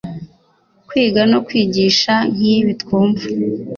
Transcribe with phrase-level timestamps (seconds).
[0.87, 3.25] Kwiga no kwigisha nk’ibi twumva